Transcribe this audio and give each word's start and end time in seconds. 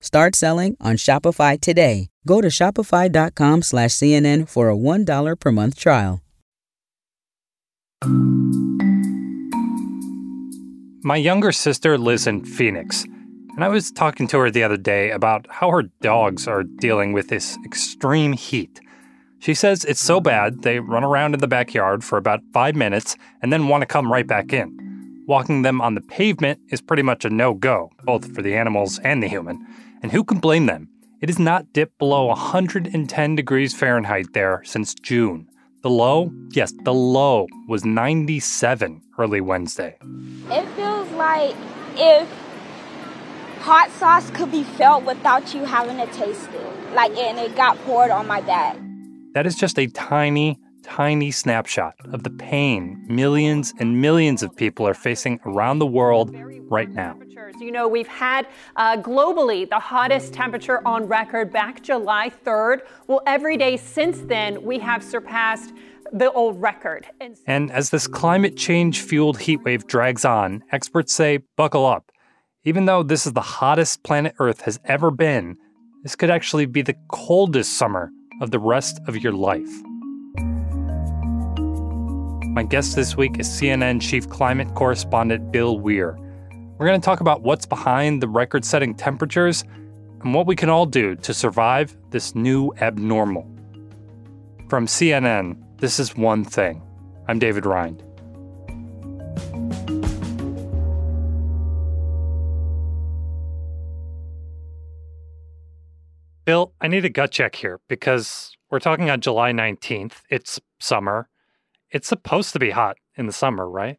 Start 0.00 0.34
selling 0.34 0.76
on 0.80 0.96
Shopify 0.96 1.60
today. 1.60 2.08
Go 2.26 2.40
to 2.40 2.48
shopify.com 2.48 3.62
slash 3.62 3.90
CNN 3.90 4.48
for 4.48 4.70
a 4.70 4.76
$1 4.76 5.38
per 5.38 5.52
month 5.52 5.78
trial. 5.78 6.22
My 11.02 11.16
younger 11.16 11.52
sister 11.52 11.98
lives 11.98 12.26
in 12.26 12.44
Phoenix, 12.44 13.04
and 13.04 13.62
I 13.62 13.68
was 13.68 13.90
talking 13.90 14.26
to 14.28 14.38
her 14.38 14.50
the 14.50 14.62
other 14.62 14.76
day 14.78 15.10
about 15.10 15.46
how 15.50 15.70
her 15.70 15.82
dogs 16.00 16.48
are 16.48 16.62
dealing 16.62 17.12
with 17.12 17.28
this 17.28 17.58
extreme 17.64 18.32
heat. 18.32 18.80
She 19.38 19.54
says 19.54 19.84
it's 19.84 20.00
so 20.00 20.20
bad 20.20 20.62
they 20.62 20.80
run 20.80 21.04
around 21.04 21.34
in 21.34 21.40
the 21.40 21.48
backyard 21.48 22.04
for 22.04 22.16
about 22.16 22.40
five 22.52 22.74
minutes 22.74 23.16
and 23.42 23.52
then 23.52 23.68
want 23.68 23.82
to 23.82 23.86
come 23.86 24.10
right 24.10 24.26
back 24.26 24.52
in. 24.52 24.89
Walking 25.30 25.62
them 25.62 25.80
on 25.80 25.94
the 25.94 26.00
pavement 26.00 26.58
is 26.70 26.80
pretty 26.80 27.04
much 27.04 27.24
a 27.24 27.30
no 27.30 27.54
go, 27.54 27.92
both 28.02 28.34
for 28.34 28.42
the 28.42 28.56
animals 28.56 28.98
and 29.04 29.22
the 29.22 29.28
human. 29.28 29.64
And 30.02 30.10
who 30.10 30.24
can 30.24 30.40
blame 30.40 30.66
them? 30.66 30.88
It 31.20 31.28
has 31.28 31.38
not 31.38 31.72
dipped 31.72 32.00
below 32.00 32.26
110 32.26 33.36
degrees 33.36 33.72
Fahrenheit 33.72 34.32
there 34.32 34.60
since 34.64 34.92
June. 34.92 35.48
The 35.84 35.88
low, 35.88 36.32
yes, 36.50 36.72
the 36.82 36.92
low 36.92 37.46
was 37.68 37.84
97 37.84 39.02
early 39.18 39.40
Wednesday. 39.40 39.96
It 40.50 40.66
feels 40.70 41.08
like 41.12 41.54
if 41.94 42.28
hot 43.60 43.88
sauce 44.00 44.30
could 44.30 44.50
be 44.50 44.64
felt 44.64 45.04
without 45.04 45.54
you 45.54 45.64
having 45.64 45.98
to 45.98 46.12
taste 46.12 46.50
it. 46.52 46.92
Like, 46.92 47.16
and 47.16 47.38
it 47.38 47.54
got 47.54 47.78
poured 47.84 48.10
on 48.10 48.26
my 48.26 48.40
back. 48.40 48.76
That 49.34 49.46
is 49.46 49.54
just 49.54 49.78
a 49.78 49.86
tiny, 49.86 50.58
tiny 50.82 51.30
snapshot 51.30 51.94
of 52.12 52.22
the 52.22 52.30
pain 52.30 53.02
millions 53.08 53.72
and 53.78 54.00
millions 54.00 54.42
of 54.42 54.54
people 54.56 54.86
are 54.86 54.94
facing 54.94 55.40
around 55.46 55.78
the 55.78 55.86
world 55.86 56.34
right 56.70 56.90
now. 56.90 57.18
You 57.58 57.72
know, 57.72 57.88
we've 57.88 58.08
had 58.08 58.46
uh, 58.76 58.96
globally 58.96 59.68
the 59.68 59.78
hottest 59.78 60.32
temperature 60.32 60.86
on 60.86 61.06
record 61.06 61.52
back 61.52 61.82
July 61.82 62.30
3rd. 62.44 62.80
Well, 63.06 63.22
every 63.26 63.56
day 63.56 63.76
since 63.76 64.20
then, 64.20 64.62
we 64.62 64.78
have 64.78 65.02
surpassed 65.02 65.72
the 66.12 66.32
old 66.32 66.60
record. 66.60 67.06
And, 67.20 67.36
and 67.46 67.70
as 67.70 67.90
this 67.90 68.06
climate 68.06 68.56
change 68.56 69.00
fueled 69.00 69.40
heat 69.40 69.62
wave 69.62 69.86
drags 69.86 70.24
on, 70.24 70.64
experts 70.72 71.12
say 71.12 71.40
buckle 71.56 71.86
up. 71.86 72.10
Even 72.64 72.86
though 72.86 73.02
this 73.02 73.26
is 73.26 73.32
the 73.32 73.40
hottest 73.40 74.02
planet 74.02 74.34
Earth 74.38 74.62
has 74.62 74.78
ever 74.84 75.10
been, 75.10 75.56
this 76.02 76.16
could 76.16 76.30
actually 76.30 76.66
be 76.66 76.82
the 76.82 76.96
coldest 77.08 77.76
summer 77.76 78.10
of 78.40 78.50
the 78.50 78.58
rest 78.58 79.00
of 79.06 79.16
your 79.18 79.32
life. 79.32 79.70
My 82.52 82.64
guest 82.64 82.96
this 82.96 83.16
week 83.16 83.38
is 83.38 83.48
CNN 83.48 84.00
chief 84.00 84.28
climate 84.28 84.74
correspondent 84.74 85.52
Bill 85.52 85.78
Weir. 85.78 86.18
We're 86.78 86.86
going 86.86 87.00
to 87.00 87.04
talk 87.04 87.20
about 87.20 87.42
what's 87.42 87.64
behind 87.64 88.20
the 88.20 88.26
record 88.26 88.64
setting 88.64 88.92
temperatures 88.92 89.62
and 90.24 90.34
what 90.34 90.48
we 90.48 90.56
can 90.56 90.68
all 90.68 90.84
do 90.84 91.14
to 91.14 91.32
survive 91.32 91.96
this 92.10 92.34
new 92.34 92.72
abnormal. 92.80 93.48
From 94.68 94.86
CNN, 94.86 95.62
this 95.78 96.00
is 96.00 96.16
One 96.16 96.44
Thing. 96.44 96.82
I'm 97.28 97.38
David 97.38 97.66
Rind. 97.66 98.02
Bill, 106.44 106.74
I 106.80 106.88
need 106.88 107.04
a 107.04 107.10
gut 107.10 107.30
check 107.30 107.54
here 107.54 107.78
because 107.88 108.56
we're 108.70 108.80
talking 108.80 109.08
on 109.08 109.20
July 109.20 109.52
19th. 109.52 110.14
It's 110.30 110.58
summer. 110.80 111.29
It's 111.90 112.08
supposed 112.08 112.52
to 112.52 112.58
be 112.58 112.70
hot 112.70 112.98
in 113.16 113.26
the 113.26 113.32
summer, 113.32 113.68
right? 113.68 113.98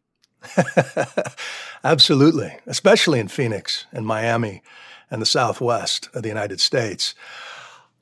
Absolutely, 1.84 2.56
especially 2.66 3.20
in 3.20 3.28
Phoenix 3.28 3.86
and 3.92 4.06
Miami 4.06 4.62
and 5.10 5.20
the 5.20 5.26
Southwest 5.26 6.08
of 6.14 6.22
the 6.22 6.28
United 6.28 6.60
States. 6.60 7.14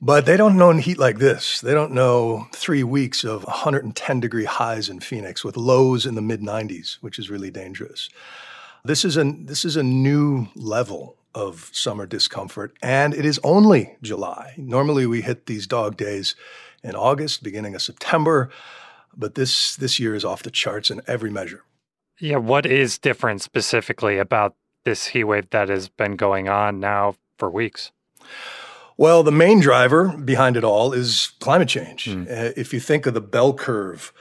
But 0.01 0.25
they 0.25 0.37
don't 0.37 0.57
know 0.57 0.71
heat 0.71 0.97
like 0.97 1.19
this. 1.19 1.61
They 1.61 1.73
don't 1.73 1.91
know 1.91 2.47
three 2.53 2.83
weeks 2.83 3.23
of 3.23 3.43
110 3.43 4.19
degree 4.19 4.45
highs 4.45 4.89
in 4.89 4.99
Phoenix 4.99 5.43
with 5.43 5.57
lows 5.57 6.07
in 6.07 6.15
the 6.15 6.21
mid 6.21 6.41
90s, 6.41 6.95
which 7.01 7.19
is 7.19 7.29
really 7.29 7.51
dangerous. 7.51 8.09
This 8.83 9.05
is 9.05 9.15
a 9.15 9.23
this 9.23 9.63
is 9.63 9.75
a 9.75 9.83
new 9.83 10.47
level 10.55 11.17
of 11.35 11.69
summer 11.71 12.07
discomfort, 12.07 12.75
and 12.81 13.13
it 13.13 13.25
is 13.25 13.39
only 13.43 13.95
July. 14.01 14.55
Normally, 14.57 15.05
we 15.05 15.21
hit 15.21 15.45
these 15.45 15.67
dog 15.67 15.97
days 15.97 16.35
in 16.83 16.95
August, 16.95 17.43
beginning 17.43 17.75
of 17.75 17.81
September, 17.83 18.49
but 19.15 19.35
this 19.35 19.75
this 19.75 19.99
year 19.99 20.15
is 20.15 20.25
off 20.25 20.43
the 20.43 20.51
charts 20.51 20.89
in 20.89 21.01
every 21.07 21.29
measure. 21.29 21.63
Yeah, 22.19 22.37
what 22.37 22.65
is 22.65 22.97
different 22.97 23.41
specifically 23.41 24.17
about 24.17 24.55
this 24.83 25.07
heat 25.07 25.23
wave 25.23 25.49
that 25.49 25.69
has 25.69 25.89
been 25.89 26.15
going 26.15 26.49
on 26.49 26.79
now 26.79 27.15
for 27.37 27.49
weeks? 27.49 27.91
Well, 28.97 29.23
the 29.23 29.31
main 29.31 29.59
driver 29.59 30.09
behind 30.09 30.57
it 30.57 30.63
all 30.63 30.93
is 30.93 31.31
climate 31.39 31.69
change. 31.69 32.05
Mm. 32.05 32.25
Uh, 32.29 32.53
if 32.55 32.73
you 32.73 32.79
think 32.79 33.05
of 33.07 33.13
the 33.15 33.21
bell 33.21 33.53
curve 33.53 34.13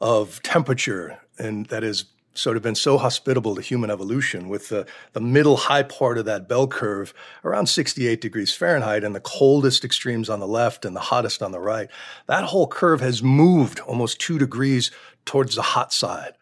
of 0.00 0.42
temperature, 0.42 1.20
and 1.38 1.66
that 1.66 1.82
has 1.82 2.06
sort 2.36 2.56
of 2.56 2.62
been 2.62 2.74
so 2.74 2.98
hospitable 2.98 3.54
to 3.54 3.62
human 3.62 3.90
evolution, 3.90 4.48
with 4.48 4.68
the, 4.68 4.86
the 5.12 5.20
middle 5.20 5.56
high 5.56 5.82
part 5.82 6.18
of 6.18 6.24
that 6.24 6.48
bell 6.48 6.66
curve 6.66 7.14
around 7.44 7.66
68 7.66 8.20
degrees 8.20 8.52
Fahrenheit, 8.52 9.04
and 9.04 9.14
the 9.14 9.20
coldest 9.20 9.84
extremes 9.84 10.28
on 10.28 10.40
the 10.40 10.46
left 10.46 10.84
and 10.84 10.94
the 10.94 11.00
hottest 11.00 11.42
on 11.42 11.52
the 11.52 11.60
right, 11.60 11.88
that 12.26 12.44
whole 12.44 12.66
curve 12.66 13.00
has 13.00 13.22
moved 13.22 13.80
almost 13.80 14.20
two 14.20 14.38
degrees 14.38 14.90
towards 15.24 15.54
the 15.54 15.62
hot 15.62 15.92
side. 15.92 16.34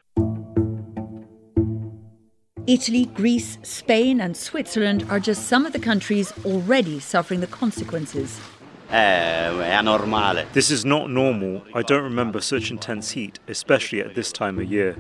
Italy, 2.67 3.05
Greece, 3.07 3.59
Spain, 3.63 4.23
and 4.23 4.35
Switzerland 4.35 5.05
are 5.11 5.21
just 5.21 5.49
some 5.49 5.67
of 5.67 5.75
the 5.75 5.79
countries 5.79 6.33
already 6.47 6.99
suffering 6.99 7.41
the 7.41 7.47
consequences. 7.47 8.41
Eh, 8.91 10.45
this 10.53 10.71
is 10.71 10.85
not 10.85 11.11
normal. 11.11 11.63
I 11.75 11.83
don't 11.83 12.05
remember 12.05 12.41
such 12.41 12.71
intense 12.71 13.11
heat, 13.11 13.39
especially 13.49 14.01
at 14.01 14.15
this 14.15 14.33
time 14.33 14.59
of 14.59 14.71
year. 14.71 14.97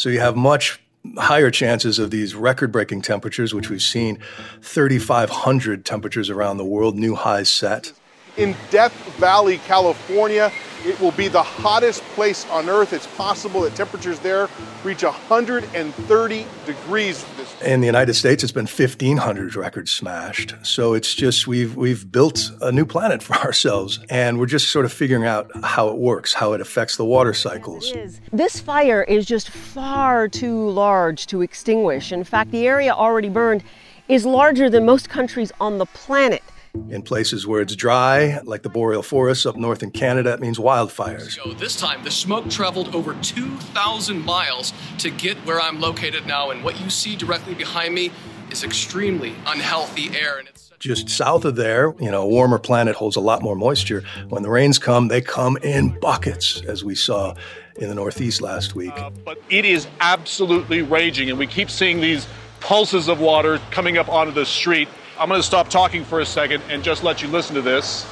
So 0.00 0.08
you 0.08 0.20
have 0.20 0.34
much 0.34 0.80
higher 1.18 1.50
chances 1.50 1.98
of 1.98 2.10
these 2.10 2.34
record 2.34 2.72
breaking 2.72 3.02
temperatures, 3.02 3.52
which 3.52 3.68
we've 3.68 3.82
seen 3.82 4.18
3,500 4.62 5.84
temperatures 5.84 6.30
around 6.30 6.56
the 6.56 6.64
world, 6.64 6.96
new 6.96 7.14
highs 7.14 7.50
set. 7.50 7.92
In 8.36 8.54
Death 8.70 8.92
Valley, 9.16 9.58
California, 9.58 10.52
it 10.84 10.98
will 11.00 11.10
be 11.10 11.28
the 11.28 11.42
hottest 11.42 12.02
place 12.14 12.48
on 12.48 12.68
Earth. 12.68 12.92
It's 12.92 13.06
possible 13.06 13.62
that 13.62 13.74
temperatures 13.74 14.18
there 14.20 14.48
reach 14.84 15.02
130 15.02 16.46
degrees. 16.64 17.26
In 17.62 17.80
the 17.80 17.86
United 17.86 18.14
States, 18.14 18.42
it's 18.42 18.52
been 18.52 18.66
1,500 18.66 19.56
records 19.56 19.90
smashed. 19.90 20.54
So 20.62 20.94
it's 20.94 21.14
just 21.14 21.46
we've 21.46 21.76
we've 21.76 22.10
built 22.10 22.50
a 22.62 22.72
new 22.72 22.86
planet 22.86 23.22
for 23.22 23.34
ourselves, 23.44 24.00
and 24.08 24.38
we're 24.38 24.46
just 24.46 24.70
sort 24.70 24.84
of 24.84 24.92
figuring 24.92 25.26
out 25.26 25.50
how 25.62 25.88
it 25.88 25.96
works, 25.96 26.32
how 26.32 26.52
it 26.54 26.60
affects 26.60 26.96
the 26.96 27.04
water 27.04 27.34
cycles. 27.34 27.92
This 28.32 28.60
fire 28.60 29.02
is 29.02 29.26
just 29.26 29.50
far 29.50 30.28
too 30.28 30.70
large 30.70 31.26
to 31.26 31.42
extinguish. 31.42 32.12
In 32.12 32.24
fact, 32.24 32.52
the 32.52 32.66
area 32.66 32.92
already 32.92 33.28
burned 33.28 33.62
is 34.08 34.24
larger 34.24 34.68
than 34.68 34.84
most 34.84 35.08
countries 35.08 35.52
on 35.60 35.78
the 35.78 35.86
planet. 35.86 36.42
In 36.88 37.02
places 37.02 37.46
where 37.46 37.60
it's 37.60 37.74
dry, 37.74 38.40
like 38.44 38.62
the 38.62 38.68
boreal 38.68 39.02
forests 39.02 39.44
up 39.44 39.56
north 39.56 39.82
in 39.82 39.90
Canada, 39.90 40.32
it 40.32 40.40
means 40.40 40.58
wildfires. 40.58 41.32
So 41.42 41.52
this 41.52 41.76
time, 41.76 42.04
the 42.04 42.10
smoke 42.10 42.48
traveled 42.48 42.94
over 42.94 43.14
2,000 43.22 44.24
miles 44.24 44.72
to 44.98 45.10
get 45.10 45.36
where 45.38 45.60
I'm 45.60 45.80
located 45.80 46.26
now, 46.26 46.50
and 46.50 46.62
what 46.62 46.80
you 46.80 46.88
see 46.88 47.16
directly 47.16 47.54
behind 47.54 47.94
me 47.94 48.12
is 48.52 48.62
extremely 48.62 49.34
unhealthy 49.46 50.16
air. 50.16 50.38
And 50.38 50.48
it's 50.48 50.70
just 50.78 51.08
south 51.08 51.44
of 51.44 51.56
there, 51.56 51.92
you 51.98 52.10
know, 52.10 52.22
a 52.22 52.28
warmer 52.28 52.58
planet 52.58 52.94
holds 52.94 53.16
a 53.16 53.20
lot 53.20 53.42
more 53.42 53.56
moisture. 53.56 54.04
When 54.28 54.42
the 54.42 54.50
rains 54.50 54.78
come, 54.78 55.08
they 55.08 55.20
come 55.20 55.56
in 55.58 55.98
buckets, 56.00 56.62
as 56.62 56.84
we 56.84 56.94
saw 56.94 57.34
in 57.76 57.88
the 57.88 57.94
Northeast 57.94 58.40
last 58.40 58.74
week. 58.74 58.92
Uh, 58.96 59.10
but 59.24 59.42
it 59.50 59.64
is 59.64 59.88
absolutely 60.00 60.82
raging, 60.82 61.30
and 61.30 61.38
we 61.38 61.46
keep 61.46 61.68
seeing 61.68 62.00
these 62.00 62.28
pulses 62.60 63.08
of 63.08 63.20
water 63.20 63.60
coming 63.70 63.98
up 63.98 64.08
onto 64.08 64.32
the 64.32 64.46
street. 64.46 64.88
I'm 65.20 65.28
going 65.28 65.38
to 65.38 65.46
stop 65.46 65.68
talking 65.68 66.02
for 66.02 66.20
a 66.20 66.24
second 66.24 66.62
and 66.70 66.82
just 66.82 67.04
let 67.04 67.20
you 67.20 67.28
listen 67.28 67.54
to 67.54 67.60
this. 67.60 68.06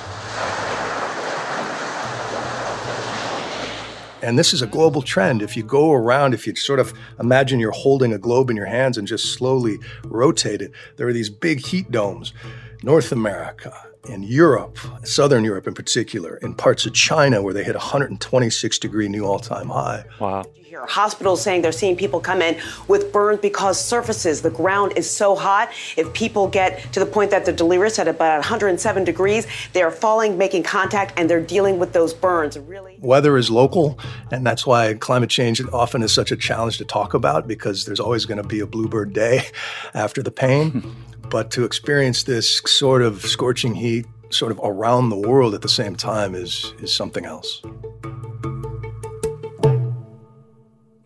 And 4.20 4.38
this 4.38 4.52
is 4.52 4.60
a 4.60 4.66
global 4.66 5.00
trend. 5.00 5.40
If 5.40 5.56
you 5.56 5.62
go 5.62 5.92
around, 5.92 6.34
if 6.34 6.46
you 6.46 6.54
sort 6.54 6.78
of 6.78 6.92
imagine 7.18 7.60
you're 7.60 7.70
holding 7.70 8.12
a 8.12 8.18
globe 8.18 8.50
in 8.50 8.56
your 8.56 8.66
hands 8.66 8.98
and 8.98 9.08
just 9.08 9.32
slowly 9.32 9.78
rotate 10.04 10.60
it, 10.60 10.72
there 10.96 11.08
are 11.08 11.14
these 11.14 11.30
big 11.30 11.64
heat 11.64 11.90
domes. 11.90 12.34
North 12.82 13.10
America, 13.10 13.74
in 14.08 14.22
Europe, 14.22 14.78
Southern 15.04 15.44
Europe 15.44 15.66
in 15.66 15.74
particular, 15.74 16.36
in 16.36 16.54
parts 16.54 16.86
of 16.86 16.94
China 16.94 17.42
where 17.42 17.52
they 17.52 17.64
hit 17.64 17.74
126 17.74 18.78
degree 18.78 19.08
new 19.08 19.24
all 19.24 19.38
time 19.38 19.68
high. 19.68 20.04
Wow. 20.20 20.44
Hospitals 20.86 21.42
saying 21.42 21.62
they're 21.62 21.72
seeing 21.72 21.96
people 21.96 22.20
come 22.20 22.40
in 22.40 22.56
with 22.86 23.12
burns 23.12 23.40
because 23.40 23.84
surfaces, 23.84 24.42
the 24.42 24.50
ground 24.50 24.92
is 24.96 25.10
so 25.10 25.34
hot. 25.34 25.70
If 25.96 26.12
people 26.12 26.46
get 26.46 26.92
to 26.92 27.00
the 27.00 27.06
point 27.06 27.32
that 27.32 27.44
they're 27.44 27.54
delirious 27.54 27.98
at 27.98 28.06
about 28.06 28.38
107 28.38 29.02
degrees, 29.02 29.48
they 29.72 29.82
are 29.82 29.90
falling, 29.90 30.38
making 30.38 30.62
contact, 30.62 31.14
and 31.16 31.28
they're 31.28 31.40
dealing 31.40 31.80
with 31.80 31.94
those 31.94 32.14
burns. 32.14 32.56
Really, 32.58 32.96
weather 33.00 33.36
is 33.36 33.50
local, 33.50 33.98
and 34.30 34.46
that's 34.46 34.66
why 34.66 34.94
climate 34.94 35.30
change 35.30 35.60
often 35.72 36.02
is 36.02 36.12
such 36.12 36.30
a 36.30 36.36
challenge 36.36 36.78
to 36.78 36.84
talk 36.84 37.12
about 37.12 37.48
because 37.48 37.84
there's 37.84 38.00
always 38.00 38.24
going 38.24 38.40
to 38.40 38.46
be 38.46 38.60
a 38.60 38.66
bluebird 38.66 39.12
day 39.12 39.46
after 39.94 40.22
the 40.22 40.30
pain. 40.30 40.94
But 41.30 41.50
to 41.52 41.64
experience 41.64 42.22
this 42.22 42.60
sort 42.66 43.02
of 43.02 43.22
scorching 43.22 43.74
heat 43.74 44.06
sort 44.30 44.52
of 44.52 44.60
around 44.62 45.10
the 45.10 45.16
world 45.16 45.54
at 45.54 45.62
the 45.62 45.68
same 45.68 45.94
time 45.94 46.34
is, 46.34 46.74
is 46.80 46.94
something 46.94 47.24
else. 47.24 47.60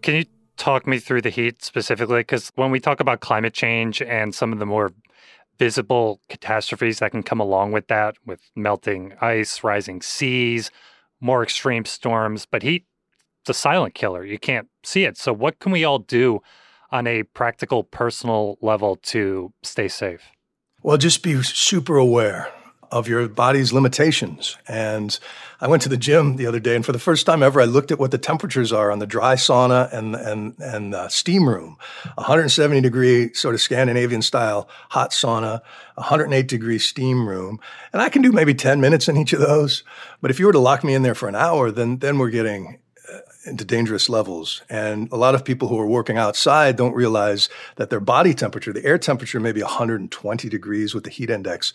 Can 0.02 0.16
you 0.16 0.24
talk 0.56 0.86
me 0.86 0.98
through 0.98 1.22
the 1.22 1.30
heat 1.30 1.62
specifically? 1.62 2.20
Because 2.20 2.50
when 2.54 2.70
we 2.70 2.80
talk 2.80 3.00
about 3.00 3.20
climate 3.20 3.54
change 3.54 4.02
and 4.02 4.34
some 4.34 4.52
of 4.52 4.58
the 4.58 4.66
more 4.66 4.92
visible 5.58 6.20
catastrophes 6.28 6.98
that 6.98 7.12
can 7.12 7.22
come 7.22 7.40
along 7.40 7.72
with 7.72 7.88
that, 7.88 8.16
with 8.26 8.40
melting 8.56 9.14
ice, 9.20 9.62
rising 9.62 10.02
seas, 10.02 10.70
more 11.20 11.42
extreme 11.42 11.84
storms, 11.84 12.46
but 12.46 12.62
heat, 12.62 12.84
the 13.46 13.54
silent 13.54 13.94
killer. 13.94 14.24
You 14.24 14.38
can't 14.38 14.68
see 14.84 15.04
it. 15.04 15.16
So, 15.16 15.32
what 15.32 15.58
can 15.58 15.72
we 15.72 15.84
all 15.84 15.98
do 15.98 16.40
on 16.92 17.06
a 17.06 17.22
practical, 17.22 17.82
personal 17.82 18.58
level 18.60 18.96
to 18.96 19.52
stay 19.62 19.88
safe? 19.88 20.22
Well, 20.82 20.98
just 20.98 21.22
be 21.22 21.42
super 21.42 21.96
aware 21.96 22.52
of 22.92 23.08
your 23.08 23.26
body's 23.26 23.72
limitations. 23.72 24.58
And 24.68 25.18
I 25.62 25.66
went 25.66 25.82
to 25.82 25.88
the 25.88 25.96
gym 25.96 26.36
the 26.36 26.46
other 26.46 26.60
day, 26.60 26.76
and 26.76 26.84
for 26.84 26.92
the 26.92 26.98
first 26.98 27.24
time 27.24 27.42
ever, 27.42 27.60
I 27.60 27.64
looked 27.64 27.90
at 27.90 27.98
what 27.98 28.10
the 28.10 28.18
temperatures 28.18 28.70
are 28.70 28.92
on 28.92 28.98
the 28.98 29.06
dry 29.06 29.34
sauna 29.34 29.90
and 29.92 30.14
and 30.14 30.54
and 30.58 31.10
steam 31.10 31.48
room. 31.48 31.78
170 32.16 32.80
degree 32.82 33.32
sort 33.32 33.54
of 33.54 33.62
Scandinavian 33.62 34.20
style 34.20 34.68
hot 34.90 35.12
sauna, 35.12 35.62
108 35.94 36.46
degree 36.46 36.78
steam 36.78 37.26
room, 37.26 37.58
and 37.92 38.02
I 38.02 38.10
can 38.10 38.20
do 38.20 38.30
maybe 38.30 38.54
10 38.54 38.80
minutes 38.80 39.08
in 39.08 39.16
each 39.16 39.32
of 39.32 39.40
those. 39.40 39.84
But 40.20 40.30
if 40.30 40.38
you 40.38 40.46
were 40.46 40.52
to 40.52 40.58
lock 40.58 40.84
me 40.84 40.94
in 40.94 41.02
there 41.02 41.14
for 41.14 41.28
an 41.28 41.34
hour, 41.34 41.70
then 41.70 41.98
then 41.98 42.18
we're 42.18 42.30
getting 42.30 42.78
into 43.44 43.64
dangerous 43.64 44.08
levels. 44.08 44.62
And 44.68 45.10
a 45.10 45.16
lot 45.16 45.34
of 45.34 45.44
people 45.44 45.68
who 45.68 45.78
are 45.78 45.86
working 45.86 46.16
outside 46.16 46.76
don't 46.76 46.94
realize 46.94 47.48
that 47.76 47.90
their 47.90 48.00
body 48.00 48.34
temperature, 48.34 48.72
the 48.72 48.84
air 48.84 48.98
temperature, 48.98 49.40
may 49.40 49.52
be 49.52 49.62
120 49.62 50.48
degrees 50.48 50.94
with 50.94 51.04
the 51.04 51.10
heat 51.10 51.30
index. 51.30 51.72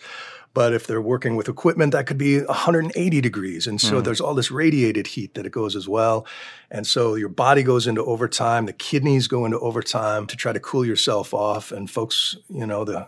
But 0.54 0.72
if 0.72 0.86
they're 0.86 1.00
working 1.00 1.36
with 1.36 1.48
equipment, 1.48 1.92
that 1.92 2.06
could 2.06 2.18
be 2.18 2.40
180 2.40 3.20
degrees. 3.20 3.66
And 3.66 3.80
so 3.80 4.00
mm. 4.00 4.04
there's 4.04 4.20
all 4.20 4.34
this 4.34 4.50
radiated 4.50 5.08
heat 5.08 5.34
that 5.34 5.46
it 5.46 5.52
goes 5.52 5.76
as 5.76 5.88
well. 5.88 6.26
And 6.70 6.86
so 6.86 7.14
your 7.14 7.28
body 7.28 7.62
goes 7.62 7.86
into 7.86 8.04
overtime, 8.04 8.66
the 8.66 8.72
kidneys 8.72 9.28
go 9.28 9.44
into 9.44 9.58
overtime 9.60 10.26
to 10.26 10.36
try 10.36 10.52
to 10.52 10.60
cool 10.60 10.84
yourself 10.84 11.34
off. 11.34 11.70
And 11.70 11.90
folks, 11.90 12.36
you 12.48 12.66
know, 12.66 12.84
the 12.84 13.06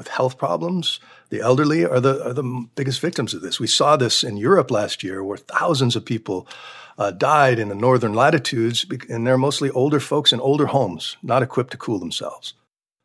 with 0.00 0.08
health 0.08 0.38
problems, 0.38 0.98
the 1.28 1.42
elderly 1.42 1.84
are 1.84 2.00
the 2.00 2.26
are 2.26 2.32
the 2.32 2.66
biggest 2.74 3.00
victims 3.00 3.34
of 3.34 3.42
this. 3.42 3.60
We 3.60 3.66
saw 3.66 3.98
this 3.98 4.24
in 4.24 4.38
Europe 4.38 4.70
last 4.70 5.04
year, 5.04 5.22
where 5.22 5.36
thousands 5.36 5.94
of 5.94 6.06
people 6.06 6.48
uh, 6.96 7.10
died 7.10 7.58
in 7.58 7.68
the 7.68 7.74
northern 7.74 8.14
latitudes, 8.14 8.86
and 9.10 9.26
they're 9.26 9.36
mostly 9.36 9.68
older 9.72 10.00
folks 10.00 10.32
in 10.32 10.40
older 10.40 10.68
homes, 10.68 11.18
not 11.22 11.42
equipped 11.42 11.72
to 11.72 11.76
cool 11.76 11.98
themselves. 11.98 12.54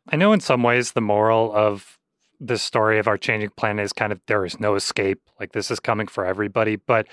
I 0.08 0.16
know 0.16 0.32
in 0.32 0.40
some 0.40 0.62
ways 0.62 0.92
the 0.92 1.02
moral 1.02 1.54
of 1.54 1.98
this 2.40 2.62
story 2.62 2.98
of 2.98 3.06
our 3.06 3.18
changing 3.18 3.50
planet 3.50 3.84
is 3.84 3.92
kind 3.92 4.10
of 4.10 4.20
there 4.26 4.46
is 4.46 4.58
no 4.58 4.74
escape. 4.74 5.20
Like 5.38 5.52
this 5.52 5.70
is 5.70 5.78
coming 5.78 6.06
for 6.06 6.24
everybody. 6.24 6.76
But 6.76 7.08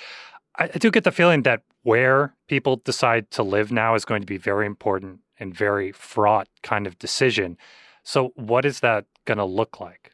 I, 0.58 0.70
I 0.74 0.78
do 0.78 0.92
get 0.92 1.04
the 1.04 1.12
feeling 1.12 1.44
that 1.44 1.64
where 1.82 2.36
people 2.48 2.78
decide 2.78 3.32
to 3.32 3.44
live 3.44 3.70
now 3.70 3.96
is 3.96 4.06
going 4.06 4.22
to 4.22 4.28
be 4.28 4.38
very 4.38 4.66
important 4.66 5.20
and 5.38 5.54
very 5.54 5.92
fraught 5.92 6.48
kind 6.62 6.88
of 6.88 6.98
decision. 7.00 7.58
So, 8.04 8.32
what 8.36 8.64
is 8.64 8.80
that 8.82 9.06
going 9.25 9.38
to 9.38 9.46
look 9.46 9.80
like? 9.80 10.12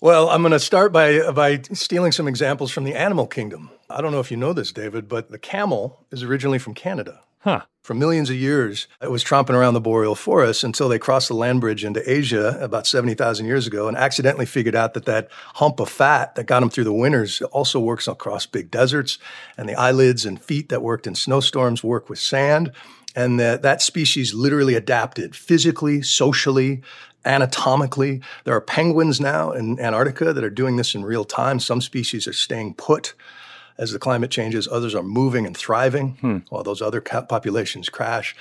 Well, 0.00 0.28
I'm 0.28 0.42
going 0.42 0.52
to 0.52 0.60
start 0.60 0.92
by 0.92 1.30
by 1.32 1.62
stealing 1.72 2.12
some 2.12 2.28
examples 2.28 2.70
from 2.70 2.84
the 2.84 2.94
animal 2.94 3.26
kingdom. 3.26 3.70
I 3.88 4.02
don't 4.02 4.12
know 4.12 4.20
if 4.20 4.30
you 4.30 4.36
know 4.36 4.52
this, 4.52 4.72
David, 4.72 5.08
but 5.08 5.30
the 5.30 5.38
camel 5.38 6.04
is 6.10 6.22
originally 6.22 6.58
from 6.58 6.74
Canada. 6.74 7.20
Huh. 7.40 7.62
For 7.82 7.94
millions 7.94 8.28
of 8.28 8.34
years, 8.34 8.88
it 9.00 9.12
was 9.12 9.22
tromping 9.22 9.54
around 9.54 9.74
the 9.74 9.80
boreal 9.80 10.16
forest 10.16 10.64
until 10.64 10.88
they 10.88 10.98
crossed 10.98 11.28
the 11.28 11.34
land 11.34 11.60
bridge 11.60 11.84
into 11.84 12.02
Asia 12.10 12.58
about 12.60 12.88
70,000 12.88 13.46
years 13.46 13.68
ago 13.68 13.86
and 13.86 13.96
accidentally 13.96 14.46
figured 14.46 14.74
out 14.74 14.94
that 14.94 15.04
that 15.04 15.28
hump 15.54 15.78
of 15.78 15.88
fat 15.88 16.34
that 16.34 16.46
got 16.46 16.58
them 16.58 16.70
through 16.70 16.82
the 16.82 16.92
winters 16.92 17.40
also 17.52 17.78
works 17.78 18.08
across 18.08 18.44
big 18.44 18.72
deserts. 18.72 19.18
And 19.56 19.68
the 19.68 19.76
eyelids 19.76 20.26
and 20.26 20.42
feet 20.42 20.68
that 20.70 20.82
worked 20.82 21.06
in 21.06 21.14
snowstorms 21.14 21.84
work 21.84 22.10
with 22.10 22.18
sand. 22.18 22.72
And 23.16 23.40
that, 23.40 23.62
that 23.62 23.82
species 23.82 24.34
literally 24.34 24.74
adapted 24.74 25.34
physically, 25.34 26.02
socially, 26.02 26.82
anatomically. 27.24 28.20
There 28.44 28.54
are 28.54 28.60
penguins 28.60 29.20
now 29.20 29.50
in 29.50 29.80
Antarctica 29.80 30.32
that 30.32 30.44
are 30.44 30.50
doing 30.50 30.76
this 30.76 30.94
in 30.94 31.04
real 31.04 31.24
time. 31.24 31.58
Some 31.58 31.80
species 31.80 32.28
are 32.28 32.32
staying 32.32 32.74
put 32.74 33.14
as 33.78 33.92
the 33.92 33.98
climate 33.98 34.30
changes. 34.30 34.68
Others 34.68 34.94
are 34.94 35.02
moving 35.02 35.46
and 35.46 35.56
thriving 35.56 36.12
hmm. 36.20 36.38
while 36.50 36.62
those 36.62 36.80
other 36.80 37.00
populations 37.00 37.88
crash. 37.88 38.36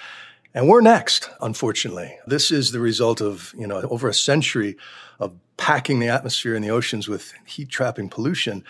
And 0.53 0.69
we're 0.69 0.81
next, 0.81 1.29
unfortunately. 1.41 2.17
This 2.27 2.51
is 2.51 2.71
the 2.71 2.79
result 2.79 3.21
of, 3.21 3.53
you 3.57 3.67
know, 3.67 3.81
over 3.89 4.07
a 4.07 4.13
century 4.13 4.77
of 5.19 5.33
packing 5.57 5.99
the 5.99 6.07
atmosphere 6.07 6.55
and 6.55 6.63
the 6.63 6.69
oceans 6.69 7.07
with 7.07 7.33
heat 7.45 7.69
trapping 7.69 8.09
pollution. 8.09 8.63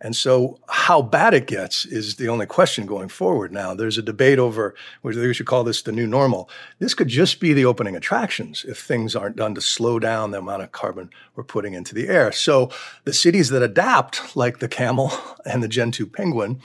And 0.00 0.14
so, 0.14 0.60
how 0.68 1.02
bad 1.02 1.34
it 1.34 1.48
gets 1.48 1.84
is 1.84 2.16
the 2.16 2.28
only 2.28 2.46
question 2.46 2.86
going 2.86 3.08
forward 3.08 3.52
now. 3.52 3.74
There's 3.74 3.98
a 3.98 4.02
debate 4.02 4.38
over 4.38 4.74
whether 5.02 5.20
we 5.20 5.34
should 5.34 5.46
call 5.46 5.64
this 5.64 5.82
the 5.82 5.90
new 5.90 6.06
normal. 6.06 6.48
This 6.78 6.94
could 6.94 7.08
just 7.08 7.40
be 7.40 7.52
the 7.52 7.64
opening 7.64 7.96
attractions 7.96 8.64
if 8.68 8.78
things 8.78 9.16
aren't 9.16 9.36
done 9.36 9.56
to 9.56 9.60
slow 9.60 9.98
down 9.98 10.30
the 10.30 10.38
amount 10.38 10.62
of 10.62 10.70
carbon 10.70 11.10
we're 11.34 11.42
putting 11.42 11.74
into 11.74 11.94
the 11.94 12.08
air. 12.08 12.30
So, 12.30 12.70
the 13.04 13.12
cities 13.12 13.48
that 13.48 13.62
adapt, 13.62 14.36
like 14.36 14.60
the 14.60 14.68
camel 14.68 15.12
and 15.44 15.62
the 15.62 15.68
Gentoo 15.68 16.06
penguin, 16.06 16.60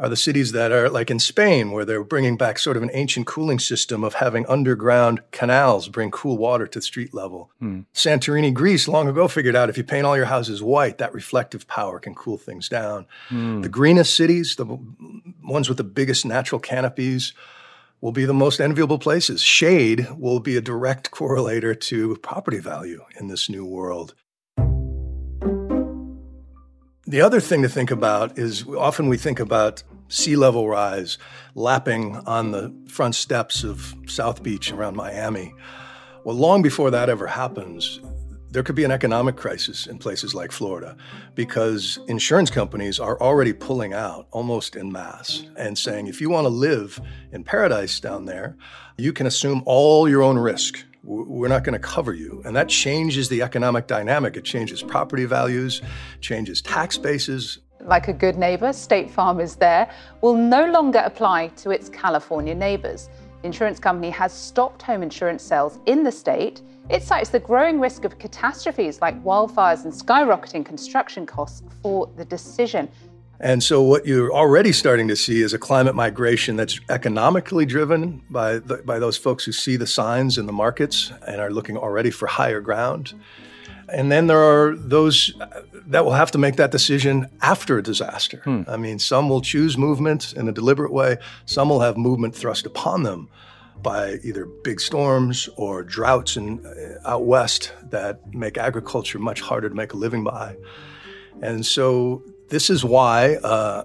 are 0.00 0.08
the 0.08 0.16
cities 0.16 0.52
that 0.52 0.72
are 0.72 0.88
like 0.88 1.10
in 1.10 1.18
Spain, 1.18 1.72
where 1.72 1.84
they're 1.84 2.02
bringing 2.02 2.38
back 2.38 2.58
sort 2.58 2.78
of 2.78 2.82
an 2.82 2.90
ancient 2.94 3.26
cooling 3.26 3.58
system 3.58 4.02
of 4.02 4.14
having 4.14 4.46
underground 4.46 5.20
canals 5.30 5.88
bring 5.88 6.10
cool 6.10 6.38
water 6.38 6.66
to 6.66 6.80
street 6.80 7.12
level. 7.12 7.50
Hmm. 7.60 7.80
Santorini, 7.94 8.52
Greece, 8.52 8.88
long 8.88 9.08
ago 9.08 9.28
figured 9.28 9.54
out 9.54 9.68
if 9.68 9.76
you 9.76 9.84
paint 9.84 10.06
all 10.06 10.16
your 10.16 10.24
houses 10.24 10.62
white, 10.62 10.96
that 10.98 11.12
reflective 11.12 11.68
power 11.68 12.00
can 12.00 12.14
cool 12.14 12.38
things 12.38 12.66
down. 12.68 13.06
Hmm. 13.28 13.60
The 13.60 13.68
greenest 13.68 14.16
cities, 14.16 14.56
the 14.56 14.78
ones 15.44 15.68
with 15.68 15.76
the 15.76 15.84
biggest 15.84 16.24
natural 16.24 16.60
canopies, 16.60 17.34
will 18.00 18.12
be 18.12 18.24
the 18.24 18.32
most 18.32 18.58
enviable 18.58 18.98
places. 18.98 19.42
Shade 19.42 20.08
will 20.16 20.40
be 20.40 20.56
a 20.56 20.62
direct 20.62 21.10
correlator 21.10 21.78
to 21.78 22.16
property 22.16 22.58
value 22.58 23.04
in 23.18 23.28
this 23.28 23.50
new 23.50 23.66
world. 23.66 24.14
The 27.10 27.22
other 27.22 27.40
thing 27.40 27.62
to 27.62 27.68
think 27.68 27.90
about 27.90 28.38
is 28.38 28.64
often 28.68 29.08
we 29.08 29.16
think 29.16 29.40
about 29.40 29.82
sea 30.06 30.36
level 30.36 30.68
rise 30.68 31.18
lapping 31.56 32.14
on 32.18 32.52
the 32.52 32.72
front 32.86 33.16
steps 33.16 33.64
of 33.64 33.96
South 34.06 34.44
Beach 34.44 34.70
around 34.70 34.94
Miami. 34.94 35.52
Well, 36.22 36.36
long 36.36 36.62
before 36.62 36.88
that 36.92 37.08
ever 37.08 37.26
happens, 37.26 37.98
there 38.52 38.62
could 38.62 38.76
be 38.76 38.84
an 38.84 38.92
economic 38.92 39.34
crisis 39.34 39.88
in 39.88 39.98
places 39.98 40.36
like 40.36 40.52
Florida 40.52 40.96
because 41.34 41.98
insurance 42.06 42.48
companies 42.48 43.00
are 43.00 43.20
already 43.20 43.54
pulling 43.54 43.92
out 43.92 44.28
almost 44.30 44.76
in 44.76 44.92
mass 44.92 45.42
and 45.56 45.76
saying 45.76 46.06
if 46.06 46.20
you 46.20 46.30
want 46.30 46.44
to 46.44 46.48
live 46.48 47.00
in 47.32 47.42
paradise 47.42 47.98
down 47.98 48.26
there, 48.26 48.56
you 48.96 49.12
can 49.12 49.26
assume 49.26 49.64
all 49.66 50.08
your 50.08 50.22
own 50.22 50.38
risk 50.38 50.84
we're 51.02 51.48
not 51.48 51.64
going 51.64 51.72
to 51.72 51.78
cover 51.78 52.12
you. 52.12 52.42
And 52.44 52.54
that 52.56 52.68
changes 52.68 53.28
the 53.28 53.42
economic 53.42 53.86
dynamic. 53.86 54.36
It 54.36 54.44
changes 54.44 54.82
property 54.82 55.24
values, 55.24 55.82
changes 56.20 56.60
tax 56.60 56.98
bases. 56.98 57.58
Like 57.80 58.08
a 58.08 58.12
good 58.12 58.36
neighbor, 58.36 58.72
State 58.72 59.10
Farm 59.10 59.40
is 59.40 59.56
there, 59.56 59.90
will 60.20 60.36
no 60.36 60.70
longer 60.70 61.02
apply 61.04 61.48
to 61.48 61.70
its 61.70 61.88
California 61.88 62.54
neighbors. 62.54 63.08
The 63.40 63.46
insurance 63.46 63.78
company 63.78 64.10
has 64.10 64.32
stopped 64.32 64.82
home 64.82 65.02
insurance 65.02 65.42
sales 65.42 65.78
in 65.86 66.02
the 66.02 66.12
state. 66.12 66.60
It 66.90 67.02
cites 67.02 67.30
the 67.30 67.40
growing 67.40 67.80
risk 67.80 68.04
of 68.04 68.18
catastrophes 68.18 69.00
like 69.00 69.22
wildfires 69.24 69.84
and 69.84 69.92
skyrocketing 69.92 70.66
construction 70.66 71.24
costs 71.24 71.62
for 71.82 72.10
the 72.16 72.24
decision. 72.24 72.90
And 73.42 73.62
so, 73.62 73.80
what 73.80 74.06
you're 74.06 74.32
already 74.32 74.70
starting 74.70 75.08
to 75.08 75.16
see 75.16 75.40
is 75.40 75.54
a 75.54 75.58
climate 75.58 75.94
migration 75.94 76.56
that's 76.56 76.78
economically 76.90 77.64
driven 77.64 78.22
by 78.28 78.58
the, 78.58 78.78
by 78.84 78.98
those 78.98 79.16
folks 79.16 79.44
who 79.44 79.52
see 79.52 79.76
the 79.76 79.86
signs 79.86 80.36
in 80.36 80.44
the 80.44 80.52
markets 80.52 81.10
and 81.26 81.40
are 81.40 81.50
looking 81.50 81.78
already 81.78 82.10
for 82.10 82.26
higher 82.26 82.60
ground. 82.60 83.14
And 83.88 84.12
then 84.12 84.26
there 84.26 84.38
are 84.38 84.76
those 84.76 85.32
that 85.86 86.04
will 86.04 86.12
have 86.12 86.30
to 86.32 86.38
make 86.38 86.56
that 86.56 86.70
decision 86.70 87.28
after 87.40 87.78
a 87.78 87.82
disaster. 87.82 88.42
Hmm. 88.44 88.62
I 88.68 88.76
mean, 88.76 88.98
some 88.98 89.30
will 89.30 89.40
choose 89.40 89.78
movement 89.78 90.34
in 90.34 90.46
a 90.46 90.52
deliberate 90.52 90.92
way. 90.92 91.16
Some 91.46 91.70
will 91.70 91.80
have 91.80 91.96
movement 91.96 92.36
thrust 92.36 92.66
upon 92.66 93.04
them 93.04 93.28
by 93.82 94.18
either 94.22 94.44
big 94.44 94.80
storms 94.80 95.48
or 95.56 95.82
droughts 95.82 96.36
in, 96.36 96.64
uh, 96.64 97.08
out 97.08 97.24
west 97.24 97.72
that 97.84 98.34
make 98.34 98.58
agriculture 98.58 99.18
much 99.18 99.40
harder 99.40 99.70
to 99.70 99.74
make 99.74 99.94
a 99.94 99.96
living 99.96 100.22
by. 100.22 100.56
And 101.40 101.64
so 101.64 102.22
this 102.50 102.68
is 102.68 102.84
why 102.84 103.36
uh, 103.36 103.84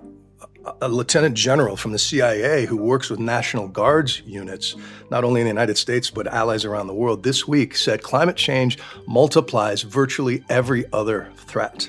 a 0.82 0.90
lieutenant 0.90 1.36
general 1.36 1.78
from 1.78 1.92
the 1.92 2.00
CIA 2.00 2.66
who 2.66 2.76
works 2.76 3.10
with 3.10 3.20
National 3.20 3.68
Guards 3.68 4.22
units, 4.26 4.76
not 5.12 5.24
only 5.24 5.42
in 5.42 5.46
the 5.46 5.52
United 5.52 5.78
States, 5.78 6.10
but 6.10 6.28
allies 6.28 6.66
around 6.66 6.88
the 6.88 6.94
world, 6.94 7.24
this 7.24 7.48
week 7.48 7.76
said 7.76 8.02
climate 8.02 8.36
change 8.36 8.80
multiplies 9.08 9.84
virtually 9.84 10.44
every 10.50 10.86
other 10.92 11.32
threat 11.36 11.88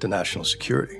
to 0.00 0.08
national 0.08 0.44
security. 0.44 0.98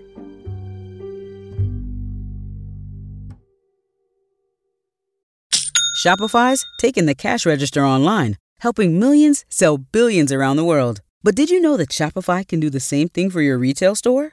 Shopify's 6.02 6.64
taking 6.80 7.06
the 7.06 7.14
cash 7.14 7.44
register 7.46 7.84
online, 7.84 8.38
helping 8.60 8.98
millions 8.98 9.44
sell 9.48 9.76
billions 9.76 10.32
around 10.32 10.56
the 10.56 10.64
world. 10.64 11.00
But 11.22 11.36
did 11.36 11.50
you 11.50 11.60
know 11.60 11.76
that 11.76 11.90
Shopify 11.90 12.48
can 12.48 12.58
do 12.58 12.70
the 12.70 12.80
same 12.80 13.08
thing 13.08 13.30
for 13.30 13.42
your 13.42 13.58
retail 13.58 13.94
store? 13.94 14.32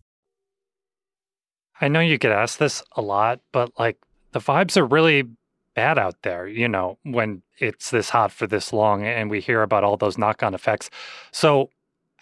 I 1.81 1.87
know 1.87 1.99
you 1.99 2.17
get 2.17 2.31
asked 2.31 2.59
this 2.59 2.83
a 2.95 3.01
lot, 3.01 3.39
but 3.51 3.71
like 3.77 3.97
the 4.31 4.39
vibes 4.39 4.77
are 4.77 4.85
really 4.85 5.27
bad 5.73 5.97
out 5.97 6.21
there, 6.21 6.47
you 6.47 6.67
know, 6.67 6.97
when 7.03 7.41
it's 7.57 7.89
this 7.89 8.09
hot 8.09 8.31
for 8.31 8.45
this 8.45 8.71
long 8.71 9.03
and 9.03 9.29
we 9.29 9.39
hear 9.39 9.63
about 9.63 9.83
all 9.83 9.97
those 9.97 10.17
knock 10.17 10.43
on 10.43 10.53
effects. 10.53 10.89
So, 11.31 11.69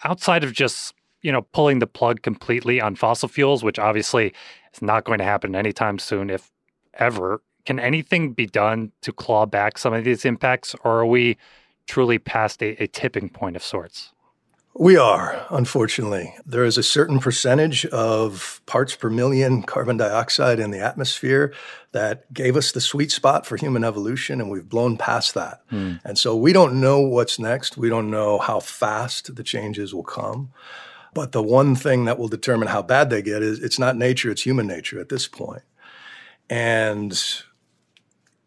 outside 0.02 0.44
of 0.44 0.52
just, 0.52 0.94
you 1.20 1.30
know, 1.30 1.42
pulling 1.42 1.78
the 1.78 1.86
plug 1.86 2.22
completely 2.22 2.80
on 2.80 2.96
fossil 2.96 3.28
fuels, 3.28 3.62
which 3.62 3.78
obviously 3.78 4.32
is 4.72 4.80
not 4.80 5.04
going 5.04 5.18
to 5.18 5.24
happen 5.24 5.54
anytime 5.54 5.98
soon, 5.98 6.30
if 6.30 6.50
ever, 6.94 7.42
can 7.66 7.78
anything 7.78 8.32
be 8.32 8.46
done 8.46 8.92
to 9.02 9.12
claw 9.12 9.44
back 9.44 9.76
some 9.76 9.92
of 9.92 10.04
these 10.04 10.24
impacts, 10.24 10.74
or 10.84 11.00
are 11.00 11.06
we 11.06 11.36
truly 11.86 12.18
past 12.18 12.62
a, 12.62 12.82
a 12.82 12.86
tipping 12.86 13.28
point 13.28 13.56
of 13.56 13.62
sorts? 13.62 14.12
We 14.74 14.96
are, 14.96 15.46
unfortunately. 15.50 16.34
There 16.46 16.64
is 16.64 16.78
a 16.78 16.82
certain 16.82 17.18
percentage 17.18 17.84
of 17.86 18.60
parts 18.66 18.94
per 18.94 19.10
million 19.10 19.62
carbon 19.62 19.96
dioxide 19.96 20.60
in 20.60 20.70
the 20.70 20.78
atmosphere 20.78 21.52
that 21.92 22.32
gave 22.32 22.56
us 22.56 22.70
the 22.70 22.80
sweet 22.80 23.10
spot 23.10 23.46
for 23.46 23.56
human 23.56 23.82
evolution, 23.82 24.40
and 24.40 24.48
we've 24.48 24.68
blown 24.68 24.96
past 24.96 25.34
that. 25.34 25.68
Mm. 25.70 26.00
And 26.04 26.16
so 26.16 26.36
we 26.36 26.52
don't 26.52 26.80
know 26.80 27.00
what's 27.00 27.38
next. 27.38 27.76
We 27.76 27.88
don't 27.88 28.10
know 28.10 28.38
how 28.38 28.60
fast 28.60 29.34
the 29.34 29.42
changes 29.42 29.92
will 29.92 30.04
come. 30.04 30.52
But 31.12 31.32
the 31.32 31.42
one 31.42 31.74
thing 31.74 32.04
that 32.04 32.18
will 32.18 32.28
determine 32.28 32.68
how 32.68 32.82
bad 32.82 33.10
they 33.10 33.22
get 33.22 33.42
is 33.42 33.58
it's 33.60 33.78
not 33.78 33.96
nature, 33.96 34.30
it's 34.30 34.42
human 34.42 34.68
nature 34.68 35.00
at 35.00 35.08
this 35.08 35.26
point. 35.26 35.62
And 36.48 37.12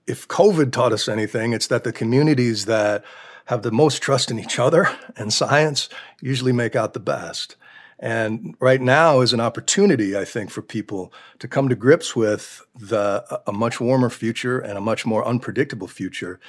if 0.07 0.27
COVID 0.27 0.71
taught 0.71 0.93
us 0.93 1.09
anything, 1.09 1.51
it's 1.51 1.67
that 1.67 1.83
the 1.83 1.91
communities 1.91 2.65
that 2.65 3.03
have 3.45 3.61
the 3.61 3.71
most 3.71 4.01
trust 4.01 4.31
in 4.31 4.39
each 4.39 4.59
other 4.59 4.89
and 5.15 5.33
science 5.33 5.89
usually 6.21 6.51
make 6.51 6.75
out 6.75 6.93
the 6.93 6.99
best. 6.99 7.55
And 7.99 8.55
right 8.59 8.81
now 8.81 9.21
is 9.21 9.33
an 9.33 9.39
opportunity, 9.39 10.17
I 10.17 10.25
think, 10.25 10.49
for 10.49 10.61
people 10.61 11.13
to 11.39 11.47
come 11.47 11.69
to 11.69 11.75
grips 11.75 12.15
with 12.15 12.61
the, 12.75 13.23
a 13.47 13.53
much 13.53 13.79
warmer 13.79 14.09
future 14.09 14.59
and 14.59 14.77
a 14.77 14.81
much 14.81 15.05
more 15.05 15.25
unpredictable 15.25 15.87
future 15.87 16.39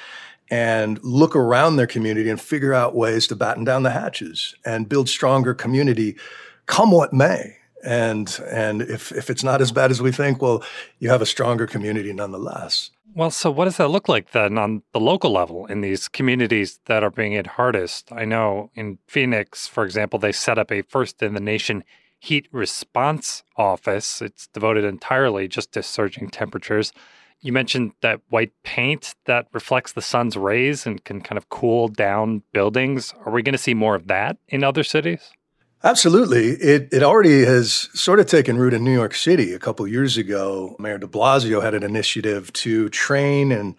and 0.50 1.02
look 1.02 1.36
around 1.36 1.76
their 1.76 1.86
community 1.86 2.28
and 2.28 2.40
figure 2.40 2.74
out 2.74 2.94
ways 2.94 3.26
to 3.28 3.36
batten 3.36 3.64
down 3.64 3.82
the 3.82 3.90
hatches 3.90 4.54
and 4.64 4.88
build 4.88 5.08
stronger 5.08 5.54
community 5.54 6.16
come 6.66 6.90
what 6.90 7.12
may. 7.12 7.56
And, 7.84 8.40
and 8.50 8.82
if, 8.82 9.12
if 9.12 9.28
it's 9.30 9.44
not 9.44 9.60
as 9.60 9.72
bad 9.72 9.90
as 9.90 10.00
we 10.00 10.10
think, 10.10 10.40
well, 10.40 10.62
you 10.98 11.10
have 11.10 11.22
a 11.22 11.26
stronger 11.26 11.66
community 11.66 12.12
nonetheless. 12.12 12.90
Well, 13.14 13.30
so 13.30 13.50
what 13.50 13.66
does 13.66 13.76
that 13.76 13.90
look 13.90 14.08
like 14.08 14.32
then 14.32 14.58
on 14.58 14.82
the 14.92 14.98
local 14.98 15.30
level 15.30 15.66
in 15.66 15.82
these 15.82 16.08
communities 16.08 16.80
that 16.86 17.04
are 17.04 17.10
being 17.10 17.32
hit 17.32 17.46
hardest? 17.46 18.10
I 18.10 18.24
know 18.24 18.70
in 18.74 18.98
Phoenix, 19.06 19.68
for 19.68 19.84
example, 19.84 20.18
they 20.18 20.32
set 20.32 20.58
up 20.58 20.72
a 20.72 20.82
first 20.82 21.22
in 21.22 21.34
the 21.34 21.40
nation 21.40 21.84
heat 22.18 22.48
response 22.50 23.44
office. 23.56 24.20
It's 24.20 24.48
devoted 24.48 24.84
entirely 24.84 25.46
just 25.46 25.72
to 25.72 25.82
surging 25.82 26.28
temperatures. 26.28 26.92
You 27.40 27.52
mentioned 27.52 27.92
that 28.00 28.22
white 28.30 28.52
paint 28.62 29.14
that 29.26 29.46
reflects 29.52 29.92
the 29.92 30.02
sun's 30.02 30.36
rays 30.36 30.86
and 30.86 31.04
can 31.04 31.20
kind 31.20 31.36
of 31.36 31.50
cool 31.50 31.88
down 31.88 32.42
buildings. 32.52 33.12
Are 33.24 33.30
we 33.30 33.42
going 33.42 33.52
to 33.52 33.58
see 33.58 33.74
more 33.74 33.94
of 33.94 34.06
that 34.06 34.38
in 34.48 34.64
other 34.64 34.82
cities? 34.82 35.30
Absolutely. 35.84 36.52
It, 36.52 36.88
it 36.92 37.02
already 37.02 37.44
has 37.44 37.90
sort 37.92 38.18
of 38.18 38.24
taken 38.24 38.56
root 38.56 38.72
in 38.72 38.82
New 38.84 38.92
York 38.94 39.14
City 39.14 39.52
a 39.52 39.58
couple 39.58 39.86
years 39.86 40.16
ago. 40.16 40.76
Mayor 40.78 40.96
de 40.96 41.06
Blasio 41.06 41.62
had 41.62 41.74
an 41.74 41.82
initiative 41.82 42.50
to 42.54 42.88
train 42.88 43.52
and 43.52 43.76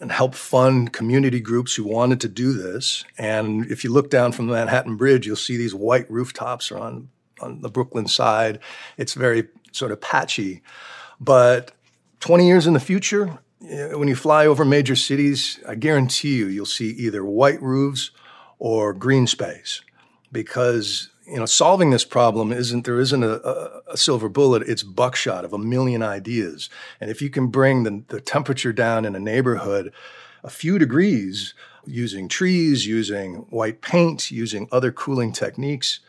and 0.00 0.12
help 0.12 0.34
fund 0.34 0.92
community 0.92 1.40
groups 1.40 1.74
who 1.74 1.84
wanted 1.84 2.20
to 2.20 2.28
do 2.28 2.52
this. 2.52 3.04
And 3.16 3.64
if 3.70 3.82
you 3.82 3.90
look 3.90 4.10
down 4.10 4.32
from 4.32 4.46
the 4.46 4.52
Manhattan 4.52 4.96
Bridge, 4.96 5.26
you'll 5.26 5.36
see 5.36 5.56
these 5.56 5.74
white 5.74 6.10
rooftops 6.10 6.70
are 6.70 6.78
on, 6.78 7.08
on 7.40 7.62
the 7.62 7.70
Brooklyn 7.70 8.06
side. 8.06 8.58
It's 8.98 9.14
very 9.14 9.48
sort 9.72 9.92
of 9.92 10.00
patchy. 10.02 10.60
But 11.18 11.72
20 12.20 12.46
years 12.46 12.66
in 12.66 12.74
the 12.74 12.80
future, 12.80 13.38
eh, 13.66 13.94
when 13.94 14.08
you 14.08 14.16
fly 14.16 14.46
over 14.46 14.66
major 14.66 14.96
cities, 14.96 15.60
I 15.66 15.76
guarantee 15.76 16.36
you, 16.36 16.48
you'll 16.48 16.66
see 16.66 16.90
either 16.90 17.24
white 17.24 17.62
roofs 17.62 18.10
or 18.58 18.92
green 18.92 19.26
space 19.26 19.80
because 20.30 21.08
you 21.26 21.36
know, 21.36 21.46
solving 21.46 21.90
this 21.90 22.04
problem 22.04 22.52
isn't 22.52 22.84
there 22.84 23.00
isn't 23.00 23.22
a, 23.24 23.80
a, 23.88 23.96
silver 23.96 24.28
bullet. 24.28 24.62
It's 24.68 24.82
buckshot 24.82 25.44
of 25.44 25.52
a 25.52 25.58
million 25.58 26.02
ideas. 26.02 26.70
And 27.00 27.10
if 27.10 27.20
you 27.20 27.30
can 27.30 27.48
bring 27.48 27.82
the, 27.82 28.02
the 28.08 28.20
temperature 28.20 28.72
down 28.72 29.04
in 29.04 29.16
a 29.16 29.20
neighborhood 29.20 29.92
a 30.44 30.50
few 30.50 30.78
degrees 30.78 31.54
using 31.84 32.28
trees, 32.28 32.86
using 32.86 33.46
white 33.50 33.80
paint, 33.80 34.30
using 34.30 34.68
other 34.70 34.92
cooling 34.92 35.32
techniques, 35.32 36.00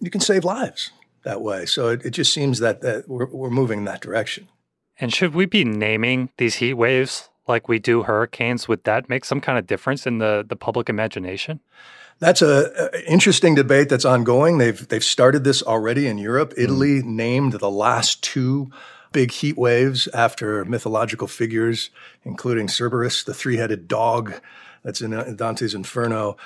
you 0.00 0.10
can 0.10 0.20
save 0.20 0.44
lives 0.44 0.90
that 1.22 1.40
way. 1.40 1.66
So 1.66 1.88
it, 1.88 2.04
it 2.04 2.10
just 2.10 2.32
seems 2.32 2.58
that, 2.58 2.80
that 2.80 3.08
we're, 3.08 3.26
we're 3.26 3.50
moving 3.50 3.80
in 3.80 3.84
that 3.84 4.00
direction. 4.00 4.48
And 4.98 5.12
should 5.12 5.34
we 5.34 5.46
be 5.46 5.64
naming 5.64 6.30
these 6.36 6.56
heat 6.56 6.74
waves 6.74 7.28
like 7.46 7.68
we 7.68 7.78
do 7.78 8.02
hurricanes? 8.02 8.68
Would 8.68 8.84
that 8.84 9.08
make 9.08 9.24
some 9.24 9.40
kind 9.40 9.58
of 9.58 9.66
difference 9.66 10.06
in 10.06 10.18
the, 10.18 10.44
the 10.46 10.56
public 10.56 10.88
imagination? 10.88 11.60
That's 12.20 12.42
a, 12.42 12.90
a, 12.94 13.10
interesting 13.10 13.54
debate 13.54 13.88
that's 13.88 14.04
ongoing. 14.04 14.58
They've 14.58 14.86
they've 14.88 15.04
started 15.04 15.44
this 15.44 15.62
already 15.62 16.06
in 16.06 16.18
Europe. 16.18 16.54
Hmm. 16.54 16.62
Italy 16.62 17.02
mm. 17.02 17.04
named 17.04 17.52
the 17.54 17.70
last 17.70 18.22
two 18.22 18.70
big 19.12 19.30
heat 19.30 19.56
waves 19.56 20.08
after 20.08 20.64
mythological 20.64 21.28
figures, 21.28 21.90
including 22.24 22.66
Cerberus, 22.66 23.24
the 23.24 23.32
three-headed 23.32 23.86
dog 23.86 24.40
that's 24.82 25.00
in 25.00 25.36
Dante's 25.36 25.72
Inferno. 25.74 26.36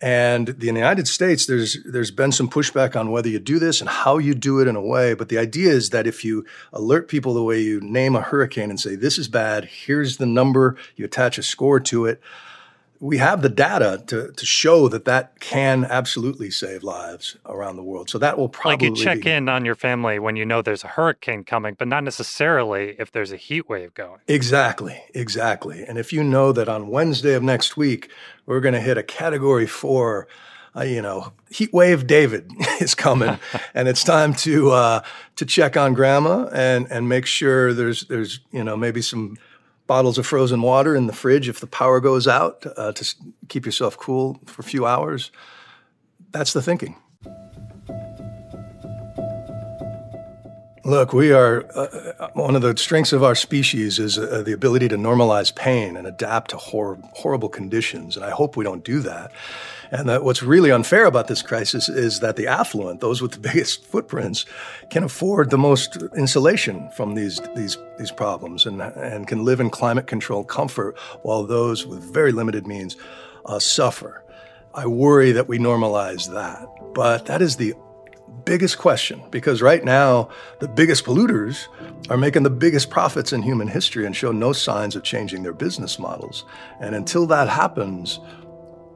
And 0.00 0.50
in 0.50 0.58
the 0.58 0.66
United 0.66 1.08
States, 1.08 1.46
there's 1.46 1.78
there's 1.84 2.10
been 2.10 2.32
some 2.32 2.50
pushback 2.50 2.94
on 2.96 3.10
whether 3.10 3.28
you 3.28 3.38
do 3.38 3.58
this 3.58 3.80
and 3.80 3.88
how 3.88 4.18
you 4.18 4.34
do 4.34 4.60
it 4.60 4.68
in 4.68 4.76
a 4.76 4.80
way. 4.80 5.14
But 5.14 5.30
the 5.30 5.38
idea 5.38 5.70
is 5.70 5.90
that 5.90 6.06
if 6.06 6.24
you 6.24 6.44
alert 6.72 7.08
people 7.08 7.32
the 7.32 7.42
way 7.42 7.60
you 7.60 7.80
name 7.80 8.14
a 8.14 8.20
hurricane 8.20 8.68
and 8.68 8.78
say 8.78 8.94
this 8.94 9.16
is 9.16 9.28
bad, 9.28 9.64
here's 9.64 10.18
the 10.18 10.26
number, 10.26 10.76
you 10.96 11.06
attach 11.06 11.38
a 11.38 11.42
score 11.42 11.80
to 11.80 12.04
it 12.04 12.20
we 13.00 13.18
have 13.18 13.42
the 13.42 13.48
data 13.48 14.02
to, 14.06 14.32
to 14.32 14.46
show 14.46 14.88
that 14.88 15.04
that 15.04 15.40
can 15.40 15.84
absolutely 15.84 16.50
save 16.50 16.82
lives 16.82 17.36
around 17.46 17.76
the 17.76 17.82
world. 17.82 18.08
So 18.08 18.18
that 18.18 18.38
will 18.38 18.48
probably 18.48 18.90
like 18.90 18.98
you 18.98 19.04
check 19.04 19.22
be, 19.22 19.30
in 19.30 19.48
on 19.48 19.64
your 19.64 19.74
family 19.74 20.18
when 20.18 20.36
you 20.36 20.44
know 20.44 20.62
there's 20.62 20.84
a 20.84 20.88
hurricane 20.88 21.44
coming, 21.44 21.74
but 21.74 21.88
not 21.88 22.04
necessarily 22.04 22.96
if 22.98 23.12
there's 23.12 23.32
a 23.32 23.36
heat 23.36 23.68
wave 23.68 23.94
going. 23.94 24.20
Exactly, 24.28 25.02
exactly. 25.14 25.84
And 25.84 25.98
if 25.98 26.12
you 26.12 26.22
know 26.22 26.52
that 26.52 26.68
on 26.68 26.88
Wednesday 26.88 27.34
of 27.34 27.42
next 27.42 27.76
week 27.76 28.10
we're 28.46 28.60
going 28.60 28.74
to 28.74 28.80
hit 28.80 28.96
a 28.96 29.02
Category 29.02 29.66
Four, 29.66 30.28
uh, 30.76 30.82
you 30.82 31.02
know, 31.02 31.32
heat 31.50 31.72
wave 31.72 32.06
David 32.06 32.50
is 32.80 32.94
coming, 32.94 33.38
and 33.74 33.88
it's 33.88 34.04
time 34.04 34.34
to 34.34 34.70
uh, 34.70 35.00
to 35.36 35.46
check 35.46 35.76
on 35.76 35.94
Grandma 35.94 36.48
and 36.52 36.86
and 36.90 37.08
make 37.08 37.26
sure 37.26 37.72
there's 37.72 38.04
there's 38.06 38.40
you 38.52 38.62
know 38.62 38.76
maybe 38.76 39.02
some 39.02 39.36
bottles 39.86 40.18
of 40.18 40.26
frozen 40.26 40.62
water 40.62 40.94
in 40.94 41.06
the 41.06 41.12
fridge 41.12 41.48
if 41.48 41.60
the 41.60 41.66
power 41.66 42.00
goes 42.00 42.26
out 42.26 42.66
uh, 42.76 42.92
to 42.92 43.14
keep 43.48 43.64
yourself 43.64 43.96
cool 43.96 44.40
for 44.46 44.62
a 44.62 44.64
few 44.64 44.86
hours. 44.86 45.30
That's 46.32 46.52
the 46.52 46.62
thinking. 46.62 46.96
Look, 50.86 51.12
we 51.12 51.32
are 51.32 51.66
uh, 51.74 52.12
uh, 52.20 52.28
one 52.34 52.54
of 52.54 52.62
the 52.62 52.76
strengths 52.76 53.12
of 53.12 53.24
our 53.24 53.34
species 53.34 53.98
is 53.98 54.18
uh, 54.18 54.44
the 54.46 54.52
ability 54.52 54.86
to 54.90 54.96
normalize 54.96 55.52
pain 55.52 55.96
and 55.96 56.06
adapt 56.06 56.50
to 56.50 56.58
hor- 56.58 57.00
horrible 57.12 57.48
conditions. 57.48 58.14
And 58.14 58.24
I 58.24 58.30
hope 58.30 58.56
we 58.56 58.62
don't 58.62 58.84
do 58.84 59.00
that. 59.00 59.32
And 59.90 60.08
that 60.08 60.22
what's 60.22 60.44
really 60.44 60.70
unfair 60.70 61.06
about 61.06 61.26
this 61.26 61.42
crisis 61.42 61.88
is 61.88 62.20
that 62.20 62.36
the 62.36 62.46
affluent, 62.46 63.00
those 63.00 63.20
with 63.20 63.32
the 63.32 63.40
biggest 63.48 63.84
footprints, 63.84 64.46
can 64.88 65.02
afford 65.02 65.50
the 65.50 65.58
most 65.58 65.96
insulation 66.16 66.88
from 66.90 67.16
these 67.16 67.40
these 67.56 67.76
these 67.98 68.12
problems 68.12 68.64
and 68.64 68.80
and 68.80 69.26
can 69.26 69.44
live 69.44 69.58
in 69.58 69.70
climate 69.70 70.06
controlled 70.06 70.46
comfort, 70.46 70.96
while 71.22 71.42
those 71.42 71.84
with 71.84 72.14
very 72.14 72.30
limited 72.30 72.64
means 72.64 72.96
uh, 73.46 73.58
suffer. 73.58 74.22
I 74.72 74.86
worry 74.86 75.32
that 75.32 75.48
we 75.48 75.58
normalize 75.58 76.32
that, 76.32 76.68
but 76.94 77.26
that 77.26 77.42
is 77.42 77.56
the 77.56 77.74
biggest 78.44 78.78
question 78.78 79.22
because 79.30 79.60
right 79.60 79.84
now, 79.84 80.28
the 80.60 80.68
biggest 80.68 81.04
polluters 81.04 81.66
are 82.10 82.16
making 82.16 82.44
the 82.44 82.50
biggest 82.50 82.90
profits 82.90 83.32
in 83.32 83.42
human 83.42 83.68
history 83.68 84.06
and 84.06 84.14
show 84.14 84.32
no 84.32 84.52
signs 84.52 84.96
of 84.96 85.02
changing 85.02 85.42
their 85.42 85.52
business 85.52 85.98
models. 85.98 86.44
And 86.80 86.94
until 86.94 87.26
that 87.26 87.48
happens, 87.48 88.20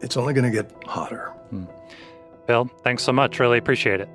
it's 0.01 0.17
only 0.17 0.33
going 0.35 0.51
to 0.51 0.63
get 0.63 0.73
hotter. 0.87 1.33
Hmm. 1.51 1.65
Bill, 2.47 2.71
thanks 2.83 3.03
so 3.03 3.13
much. 3.13 3.39
Really 3.39 3.59
appreciate 3.59 4.01
it. 4.01 4.09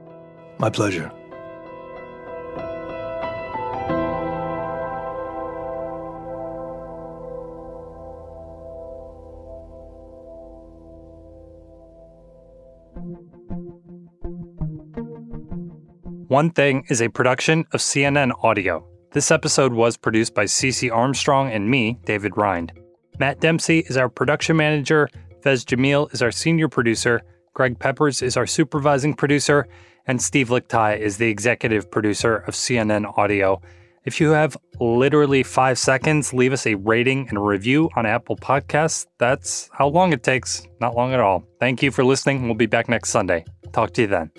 My 0.57 0.69
pleasure. 0.69 1.11
One 16.35 16.49
Thing 16.49 16.83
is 16.89 17.01
a 17.01 17.07
production 17.07 17.63
of 17.71 17.79
CNN 17.79 18.33
Audio. 18.43 18.85
This 19.13 19.31
episode 19.31 19.71
was 19.71 19.95
produced 19.95 20.33
by 20.33 20.43
Cece 20.43 20.91
Armstrong 20.91 21.49
and 21.49 21.71
me, 21.71 21.97
David 22.03 22.35
Rind. 22.35 22.73
Matt 23.19 23.39
Dempsey 23.39 23.85
is 23.87 23.95
our 23.95 24.09
production 24.09 24.57
manager, 24.57 25.07
Fez 25.41 25.63
Jamil 25.63 26.13
is 26.13 26.21
our 26.21 26.31
senior 26.31 26.67
producer, 26.67 27.21
Greg 27.53 27.79
Peppers 27.79 28.21
is 28.21 28.35
our 28.35 28.45
supervising 28.45 29.13
producer, 29.13 29.65
and 30.07 30.21
Steve 30.21 30.49
Lickteig 30.49 30.99
is 30.99 31.15
the 31.15 31.29
executive 31.29 31.89
producer 31.89 32.35
of 32.35 32.53
CNN 32.53 33.17
Audio. 33.17 33.61
If 34.03 34.19
you 34.19 34.31
have 34.31 34.57
literally 34.81 35.41
five 35.41 35.79
seconds, 35.79 36.33
leave 36.33 36.51
us 36.51 36.67
a 36.67 36.75
rating 36.75 37.29
and 37.29 37.37
a 37.37 37.41
review 37.41 37.89
on 37.95 38.05
Apple 38.05 38.35
Podcasts. 38.35 39.07
That's 39.19 39.69
how 39.71 39.87
long 39.87 40.11
it 40.11 40.23
takes. 40.23 40.67
Not 40.81 40.97
long 40.97 41.13
at 41.13 41.21
all. 41.21 41.45
Thank 41.61 41.81
you 41.81 41.91
for 41.91 42.03
listening. 42.03 42.43
We'll 42.43 42.55
be 42.55 42.65
back 42.65 42.89
next 42.89 43.11
Sunday. 43.11 43.45
Talk 43.71 43.93
to 43.93 44.01
you 44.01 44.07
then. 44.07 44.31